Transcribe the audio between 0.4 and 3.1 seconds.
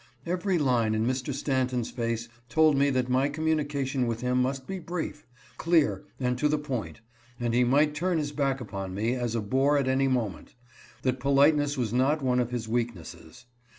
line in Mr. Stanton's face told me that